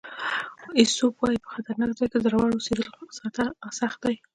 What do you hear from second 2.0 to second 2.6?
کې زړور